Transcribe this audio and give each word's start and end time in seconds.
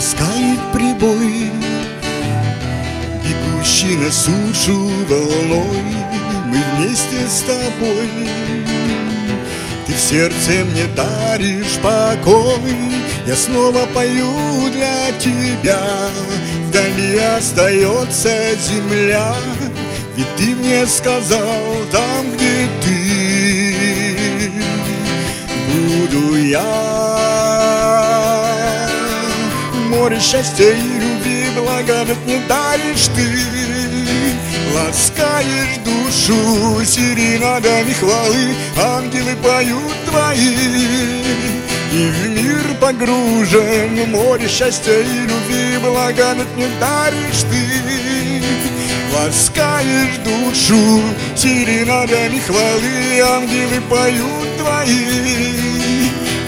тобой 0.00 1.50
Бегущий 3.24 3.96
на 3.96 4.10
сушу 4.10 4.90
волной. 5.08 5.82
Мы 6.46 6.58
вместе 6.76 7.26
с 7.28 7.40
тобой. 7.40 8.08
Ты 9.86 9.92
в 9.92 9.98
сердце 9.98 10.64
мне 10.70 10.86
даришь 10.94 11.78
покой. 11.82 12.76
Я 13.26 13.36
снова 13.36 13.86
пою 13.94 14.70
для 14.70 15.12
тебя. 15.18 15.80
Вдали 16.68 17.18
остается 17.36 18.54
земля. 18.56 19.34
Ведь 20.16 20.36
ты 20.36 20.54
мне 20.54 20.86
сказал 20.86 21.74
там, 21.90 22.32
где 22.34 22.68
ты. 22.82 24.52
Буду 25.70 26.36
я 26.36 27.17
море 30.08 30.20
счастья 30.20 30.70
и 30.70 31.00
любви 31.00 31.44
Благодать 31.54 32.24
не 32.26 32.38
даришь 32.48 33.08
ты. 33.14 33.28
Ласкаешь 34.74 35.78
душу 35.84 36.82
серенадами 36.84 37.92
хвалы 37.92 38.54
Ангелы 38.76 39.36
поют 39.42 40.04
твои. 40.06 40.54
И 41.92 42.10
в 42.10 42.28
мир 42.28 42.76
погружен 42.80 44.10
море 44.10 44.48
счастья 44.48 44.98
и 44.98 45.26
любви 45.26 45.76
Благодать 45.82 46.56
не 46.56 46.68
даришь 46.80 47.44
ты. 47.50 48.42
Ласкаешь 49.14 50.16
душу 50.24 51.02
серенадами 51.36 52.38
хвалы 52.38 53.20
Ангелы 53.20 53.80
поют 53.90 54.56
твои. 54.56 55.58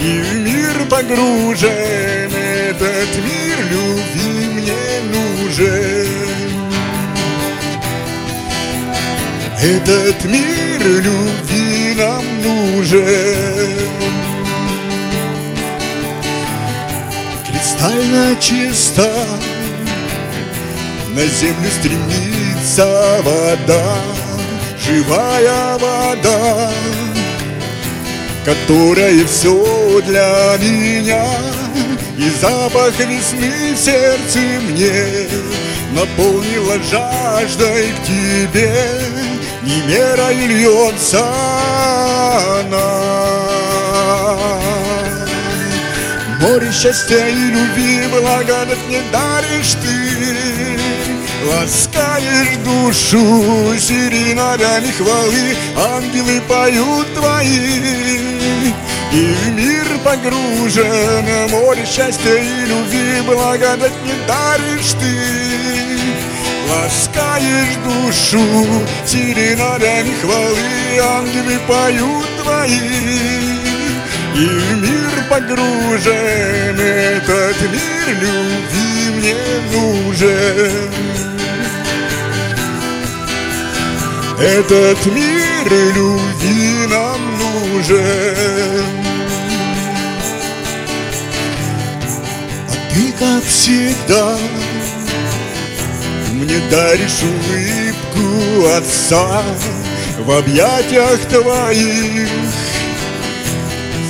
И 0.00 0.22
в 0.22 0.34
мир 0.36 0.86
погружен 0.88 2.19
этот 2.90 3.16
мир 3.24 3.58
любви 3.70 4.48
мне 4.54 5.00
нужен. 5.12 6.08
Этот 9.62 10.24
мир 10.24 11.02
любви 11.02 11.94
нам 11.96 12.24
нужен. 12.42 13.90
Кристально 17.80 18.36
чиста 18.40 19.10
На 21.08 21.24
землю 21.26 21.70
стремится 21.78 23.20
вода 23.22 23.96
Живая 24.86 25.78
вода 25.78 26.70
Которая 28.44 29.24
все 29.24 30.02
для 30.06 30.56
меня 30.60 31.24
и 32.20 32.28
запах 32.28 32.98
весны 32.98 33.74
сердце 33.74 34.38
мне 34.38 35.26
Наполнила 35.92 36.76
жаждой 36.90 37.92
к 37.92 38.06
тебе. 38.06 38.72
Не 39.62 39.80
мерой 39.82 40.46
льется 40.46 41.24
она. 42.60 43.10
Море 46.40 46.70
счастья 46.72 47.26
и 47.26 47.32
любви 47.32 48.06
благодать 48.10 48.88
не 48.88 49.00
даришь 49.10 49.74
ты. 49.82 50.78
Ласкаешь 51.50 52.58
душу 52.64 53.74
серенадами 53.78 54.92
хвалы 54.92 55.56
Ангелы 55.74 56.40
поют 56.46 57.14
твои 57.14 58.72
и 59.12 59.34
в 59.34 59.52
мир 59.52 59.86
погружен 60.04 61.50
море 61.50 61.84
счастья 61.84 62.32
и 62.32 62.66
любви 62.66 63.20
Благодать 63.26 63.92
не 64.04 64.12
даришь 64.26 64.92
ты. 64.92 65.18
Ласкаешь 66.68 67.76
душу 67.84 68.40
серенадами 69.04 70.14
хвалы 70.20 71.00
Ангелы 71.02 71.58
поют 71.66 72.28
твои. 72.42 72.78
И 74.36 74.46
в 74.46 74.80
мир 74.80 75.24
погружен 75.28 76.78
Этот 76.78 77.60
мир 77.62 78.06
любви 78.20 79.10
мне 79.16 79.34
нужен. 79.72 80.90
Этот 84.38 85.06
мир 85.06 85.68
любви 85.94 86.86
нам 86.86 87.20
нужен 87.38 88.49
как 93.20 93.44
всегда, 93.44 94.36
мне 96.32 96.58
даришь 96.70 97.22
улыбку 97.22 98.66
отца 98.76 99.42
В 100.24 100.30
объятиях 100.32 101.20
твоих. 101.28 102.28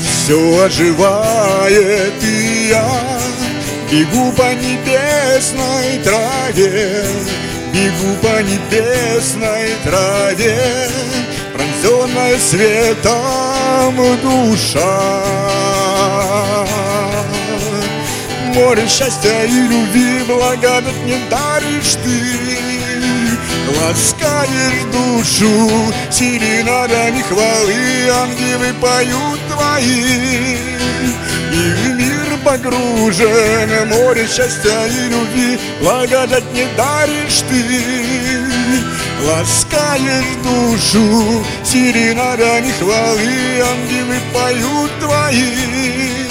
Все 0.06 0.64
оживает, 0.64 2.22
и 2.22 2.68
я 2.68 2.88
Бегу 3.90 4.30
по 4.32 4.54
небесной 4.54 5.98
траве 6.04 7.04
Бегу 7.72 8.14
по 8.22 8.42
небесной 8.42 9.74
траве. 9.84 10.88
Пронзенная 11.52 12.38
светом 12.38 13.96
душа 14.22 15.24
море 18.54 18.86
счастья 18.88 19.44
и 19.44 19.60
любви 19.68 20.22
Благодать 20.26 21.04
не 21.04 21.16
даришь 21.28 21.96
ты. 22.02 22.58
Ласкаешь 23.78 24.84
душу 24.92 25.70
серенадами 26.10 27.22
хвалы 27.22 28.10
Ангелы 28.10 28.74
поют 28.80 29.40
твои. 29.48 30.56
И 31.52 31.72
в 31.72 31.94
мир 31.96 32.38
погружен 32.44 33.88
море 33.88 34.26
счастья 34.26 34.86
и 34.86 35.08
любви 35.08 35.58
Благодать 35.80 36.52
не 36.52 36.66
даришь 36.76 37.42
ты. 37.48 38.40
Ласкаешь 39.26 40.36
душу 40.42 41.44
серенадами 41.64 42.72
хвалы 42.78 43.62
Ангелы 43.62 44.18
поют 44.32 44.90
твои 45.00 46.29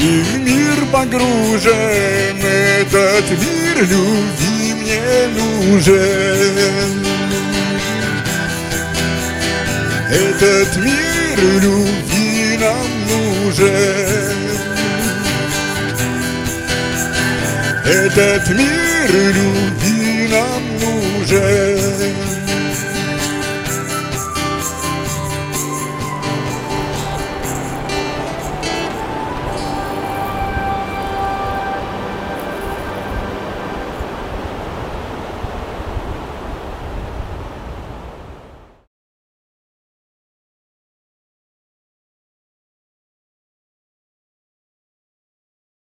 и 0.00 0.22
в 0.22 0.38
мир 0.38 0.86
погружен 0.92 2.36
Этот 2.38 3.30
мир 3.30 3.78
любви 3.80 4.74
мне 4.74 5.02
нужен. 5.36 7.06
Этот 10.08 10.76
мир 10.76 11.38
любви 11.62 12.58
нам 12.58 12.88
нужен. 13.08 14.36
Этот 17.84 18.48
мир 18.50 19.10
любви 19.34 20.28
нам 20.28 20.62
нужен 20.78 21.75